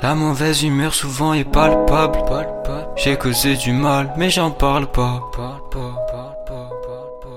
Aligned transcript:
La 0.00 0.14
mauvaise 0.14 0.62
humeur 0.62 0.94
souvent 0.94 1.34
est 1.34 1.42
palpable. 1.42 2.18
J'ai 2.94 3.16
causé 3.16 3.56
du 3.56 3.72
mal, 3.72 4.12
mais 4.16 4.30
j'en 4.30 4.52
parle 4.52 4.86
pas. 4.86 5.20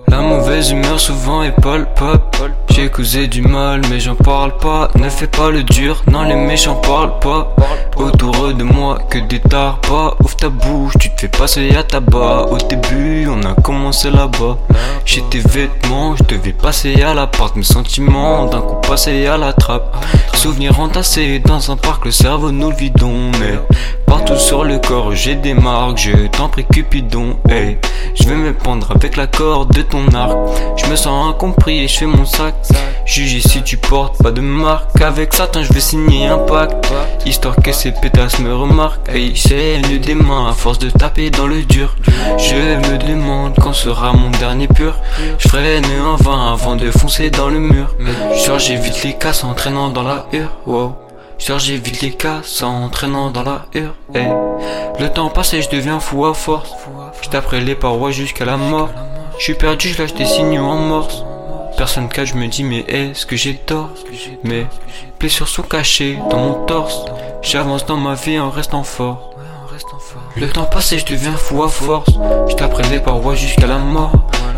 La 0.08 0.22
mauvaise 0.22 0.70
humeur 0.70 1.00
souvent 1.00 1.42
est 1.42 1.60
palpable. 1.60 2.22
J'ai 2.70 2.90
causé 2.90 3.28
du 3.28 3.42
mal, 3.42 3.82
mais 3.90 4.00
j'en 4.00 4.16
parle 4.16 4.56
pas. 4.58 4.90
Ne 4.96 5.10
fais 5.10 5.26
pas 5.28 5.50
le 5.50 5.64
dur, 5.64 6.04
non, 6.12 6.24
les 6.24 6.36
méchants 6.36 6.76
parlent 6.76 7.18
pas. 7.20 7.56
Autour 7.96 8.54
de 8.54 8.64
moi, 8.64 9.00
que 9.10 9.18
des 9.18 9.40
pas. 9.40 9.80
Ouvre 10.20 10.36
ta 10.36 10.50
bouche, 10.50 10.94
tu 11.00 11.10
te 11.10 11.22
fais 11.22 11.28
passer 11.30 11.76
à 11.76 11.84
tabac. 11.84 12.48
Au 12.52 12.58
début, 12.58 13.26
commencé 13.92 14.10
là-bas. 14.10 14.58
J'ai 15.04 15.22
tes 15.24 15.40
vêtements, 15.40 16.16
je 16.16 16.24
devais 16.24 16.54
passer 16.54 17.02
à 17.04 17.14
l'appart. 17.14 17.56
Mes 17.58 17.64
sentiments, 17.64 18.46
d'un 18.46 18.62
coup 18.62 18.76
passer 18.88 19.28
à 19.28 19.38
la 19.38 19.52
trappe. 19.52 19.98
Souvenirs 20.34 20.80
entassés 20.80 21.40
dans 21.40 21.72
un 21.72 21.76
parc, 21.76 22.06
le 22.06 22.12
cerveau 22.12 22.52
nous 22.52 22.70
le 22.70 22.76
vidons. 22.76 23.32
Mais 23.40 23.60
partout 24.06 24.38
sur 24.38 24.64
le 24.64 24.80
corps, 24.80 25.14
j'ai 25.14 25.36
des 25.36 25.54
marques. 25.54 25.98
Je 25.98 26.28
t'en 26.28 26.48
prie, 26.48 26.66
Cupidon. 26.66 27.36
Hey, 27.50 27.80
je 28.16 28.30
vais 28.30 28.36
me 28.36 28.54
pendre 28.54 28.92
avec 28.96 29.18
la 29.18 29.28
corde 29.28 29.74
de 29.74 29.82
ton 29.82 30.08
arc. 30.14 30.38
Je 30.78 30.86
me 30.86 30.96
sens 30.96 31.30
incompris 31.30 31.84
et 31.84 31.88
je 31.90 31.98
fais 31.98 32.06
mon 32.06 32.26
sac. 32.26 32.56
Juge 33.06 33.42
si 33.42 33.62
tu 33.62 33.76
portes 33.76 34.24
pas 34.24 34.32
de 34.32 34.42
marque. 34.42 35.02
Avec 35.02 35.34
Satan, 35.34 35.64
je 35.64 35.74
vais 35.74 35.82
signer 35.82 36.28
un 36.28 36.38
pacte. 36.38 36.94
Histoire 37.26 37.58
que 37.58 37.74
ces 37.74 37.92
pétasses 37.92 38.40
me 38.40 38.56
remarquent. 38.56 39.10
Hey, 39.10 39.34
c'est 39.36 39.82
des 39.82 40.16
mains 40.16 40.48
à 40.50 40.54
force 40.54 40.80
de 40.80 40.90
taper 40.90 41.30
dans 41.30 41.48
le 41.48 41.64
dur. 41.64 41.96
Je 42.38 42.56
me 42.56 42.98
demande 42.98 43.56
quand 43.62 43.74
sera 43.82 44.14
mon 44.14 44.30
dernier 44.30 44.68
pur. 44.68 44.94
Je 45.40 45.48
freine 45.48 45.84
en 46.06 46.16
vain 46.16 46.54
avant 46.54 46.76
de 46.76 46.92
foncer 46.92 47.32
dans 47.32 47.50
le 47.50 47.60
mur. 47.60 47.96
Genre 48.46 48.60
j'évite 48.60 49.04
les 49.04 49.14
casses 49.14 49.44
en 49.44 49.56
traînant 49.56 49.90
dans 49.90 50.04
la 50.04 50.28
hure. 50.32 50.52
Wow. 50.68 50.96
Genre 51.40 51.58
j'évite 51.58 52.00
les 52.02 52.12
casses 52.12 52.62
en 52.62 52.90
traînant 52.90 53.32
dans 53.32 53.42
la 53.42 53.66
hure. 53.74 53.96
Hey. 54.14 54.32
Le 55.00 55.10
temps 55.10 55.30
passe 55.30 55.56
et 55.56 55.64
je 55.64 55.70
deviens 55.72 56.00
fou 56.00 56.28
à 56.28 56.36
force. 56.36 56.72
Je 57.24 57.56
les 57.56 57.74
parois 57.74 58.12
jusqu'à 58.12 58.46
la 58.46 58.58
mort. 58.58 58.90
Je 59.40 59.46
suis 59.46 59.56
perdu, 59.56 59.88
je 59.90 60.00
lâche 60.00 60.14
des 60.14 60.26
signaux 60.26 60.66
en 60.66 60.78
morse. 60.78 61.24
Personne 61.76 62.08
cache, 62.08 62.34
je 62.34 62.36
me 62.36 62.48
dis 62.48 62.64
mais 62.64 62.86
est-ce 62.88 63.26
que 63.26 63.36
j'ai 63.36 63.56
tort? 63.56 63.90
Mes 64.44 64.68
blessures 65.20 65.48
sont 65.48 65.64
cachées 65.64 66.20
dans 66.30 66.38
mon 66.38 66.66
torse. 66.66 67.00
J'avance 67.42 67.88
dans 67.88 67.98
ma 67.98 68.14
vie 68.14 68.38
en 68.38 68.52
restant 68.52 68.84
fort. 68.84 69.34
Le 70.36 70.50
temps 70.50 70.66
passe 70.66 70.92
et 70.94 71.00
je 71.00 71.06
deviens 71.06 71.36
fou 71.36 71.64
à 71.64 71.70
force. 71.70 72.10
Je 72.50 72.56
t'apprends 72.56 72.88
les 72.90 73.00
parois 73.00 73.36
jusqu'à 73.36 73.68
la 73.68 73.78
mort. 73.78 74.12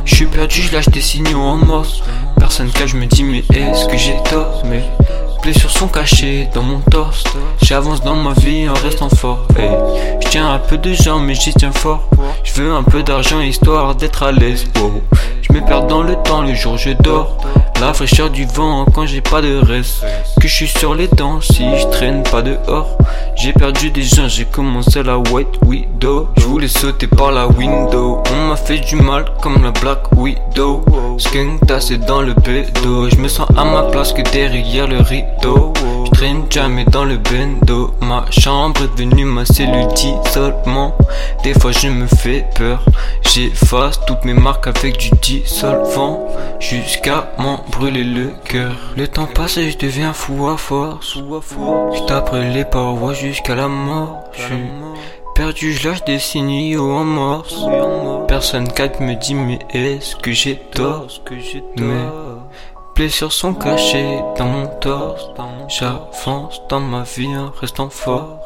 Je 0.05 0.15
suis 0.15 0.25
perdu, 0.25 0.61
je 0.61 0.73
lâche 0.73 0.89
des 0.89 1.01
signaux 1.01 1.39
en 1.39 1.57
morse. 1.57 2.01
Personne 2.37 2.69
cache, 2.71 2.91
je 2.91 2.97
me 2.97 3.05
dis 3.05 3.23
mais 3.23 3.43
est-ce 3.53 3.87
que 3.87 3.97
j'ai 3.97 4.17
tort? 4.29 4.63
Blessures 5.43 5.69
sont 5.69 5.89
cachées 5.89 6.47
dans 6.53 6.63
mon 6.63 6.79
torse. 6.79 7.25
J'avance 7.61 8.01
dans 8.01 8.15
ma 8.15 8.31
vie 8.33 8.67
en 8.69 8.73
restant 8.73 9.09
fort. 9.09 9.45
Je 9.57 10.27
tiens 10.29 10.53
un 10.53 10.59
peu 10.59 10.77
de 10.77 10.93
gens 10.93 11.19
mais 11.19 11.35
j'y 11.35 11.53
tiens 11.53 11.73
fort. 11.73 12.07
Je 12.45 12.53
veux 12.53 12.73
un 12.73 12.83
peu 12.83 13.03
d'argent 13.03 13.41
histoire 13.41 13.93
d'être 13.93 14.23
à 14.23 14.31
l'aise. 14.31 14.65
Je 15.41 15.53
me 15.53 15.59
perds 15.59 15.87
dans 15.87 16.01
le 16.01 16.15
temps, 16.23 16.41
le 16.41 16.55
jour 16.55 16.77
je 16.77 16.91
dors. 16.91 17.37
La 17.81 17.93
fraîcheur 17.93 18.29
du 18.29 18.45
vent 18.45 18.85
quand 18.85 19.05
j'ai 19.05 19.19
pas 19.19 19.41
de 19.41 19.57
reste. 19.57 20.05
Que 20.39 20.47
je 20.47 20.53
suis 20.53 20.67
sur 20.67 20.95
les 20.95 21.09
dents 21.09 21.41
si 21.41 21.65
je 21.77 21.87
traîne 21.87 22.23
pas 22.23 22.41
dehors. 22.41 22.97
J'ai 23.35 23.51
perdu 23.51 23.91
des 23.91 24.03
gens, 24.03 24.29
j'ai 24.29 24.45
commencé 24.45 25.03
la 25.03 25.17
white 25.17 25.59
widow. 25.65 26.29
Voulais 26.53 26.67
sauter 26.67 27.07
par 27.07 27.31
la 27.31 27.47
window. 27.47 28.21
On 28.31 28.49
m'a 28.49 28.55
fait 28.55 28.77
du 28.77 28.95
mal 28.95 29.25
comme 29.41 29.63
la 29.63 29.71
black 29.71 30.11
widow. 30.15 30.85
Skunk 31.17 31.65
tassé 31.65 31.97
dans 31.97 32.21
le 32.21 32.35
bédo. 32.35 33.09
Je 33.09 33.15
me 33.15 33.27
sens 33.27 33.47
à 33.57 33.65
ma 33.65 33.81
place 33.81 34.13
que 34.13 34.21
derrière 34.21 34.87
le 34.87 34.99
rideau. 34.99 35.73
Je 36.05 36.11
traîne 36.11 36.45
jamais 36.51 36.85
dans 36.85 37.05
le 37.05 37.17
bendo. 37.17 37.95
Ma 38.01 38.25
chambre 38.29 38.83
est 38.83 38.95
devenue 38.95 39.25
ma 39.25 39.45
cellule 39.45 39.87
d'isolement. 39.95 40.95
Des 41.43 41.55
fois 41.55 41.71
je 41.71 41.87
me 41.87 42.05
fais 42.05 42.45
peur. 42.55 42.85
J'efface 43.23 43.99
toutes 44.05 44.23
mes 44.23 44.35
marques 44.35 44.67
avec 44.67 44.97
du 44.97 45.09
dissolvant 45.23 46.27
jusqu'à 46.59 47.31
m'en 47.39 47.65
brûler 47.71 48.03
le 48.03 48.29
cœur. 48.45 48.75
Le 48.95 49.07
temps 49.07 49.25
passe 49.25 49.57
et 49.57 49.71
je 49.71 49.77
deviens 49.79 50.13
fou 50.13 50.47
à 50.47 50.57
force. 50.57 51.17
Je 51.17 52.13
après 52.13 52.47
les 52.53 52.63
parois 52.63 53.15
jusqu'à 53.15 53.55
la 53.55 53.67
mort. 53.67 54.25
Perdu, 55.33 55.73
je 55.73 55.87
lâche 55.87 56.03
des 56.05 56.19
signaux 56.19 56.91
en 56.91 57.03
morse. 57.03 57.55
Personne 58.27 58.67
capte 58.71 58.99
me 58.99 59.15
dit 59.15 59.35
mais 59.35 59.59
est-ce 59.71 60.15
que 60.15 60.31
j'ai 60.31 60.57
tort? 60.57 61.07
Mais 61.77 62.05
blessures 62.95 63.31
sont 63.31 63.53
cachées 63.53 64.19
dans 64.37 64.45
mon 64.45 64.67
torse. 64.79 65.29
J'avance 65.67 66.61
dans 66.69 66.79
ma 66.79 67.03
vie 67.03 67.35
en 67.35 67.51
restant 67.59 67.89
fort. 67.89 68.39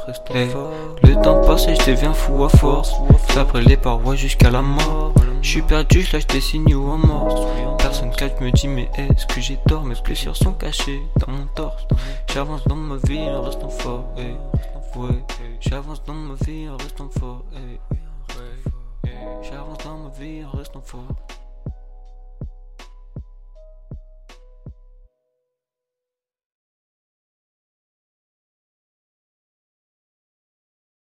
le 1.03 1.21
temps 1.21 1.41
passe 1.41 1.67
et 1.67 1.75
je 1.75 1.91
deviens 1.91 2.13
fou 2.13 2.43
à 2.43 2.49
force. 2.49 2.93
D'après 3.35 3.61
les 3.61 3.77
parois 3.77 4.15
jusqu'à 4.15 4.49
la 4.49 4.61
mort. 4.61 5.13
Je 5.41 5.49
suis 5.49 5.61
perdu, 5.61 6.01
je 6.01 6.13
lâche 6.13 6.27
des 6.27 6.41
signaux 6.41 6.89
en 6.89 6.97
morse. 6.97 7.41
Personne 7.77 8.11
calme 8.11 8.33
me 8.41 8.51
dit 8.51 8.67
mais 8.67 8.89
est-ce 8.97 9.25
que 9.27 9.41
j'ai 9.41 9.57
tort? 9.67 9.83
Mes 9.83 9.95
blessures 10.03 10.35
sont 10.35 10.53
cachées 10.53 11.01
dans 11.17 11.31
mon 11.31 11.45
torse. 11.55 11.85
J'avance 12.33 12.63
dans 12.67 12.75
ma 12.75 12.95
vie 13.07 13.19
en 13.19 13.41
restant 13.41 13.69
fort. 13.69 14.05
Ouais, 14.97 15.23
j'avance 15.59 16.03
dans 16.05 16.15
ma 16.15 16.33
vie 16.33 16.67
en 16.67 16.75
restant 16.75 17.07
fort. 17.09 17.45
J'avance 19.43 19.77
dans 19.83 19.97
ma 19.99 20.09
vie 20.09 20.43
en 20.43 20.57
restant 20.57 20.81
fort. 20.81 21.36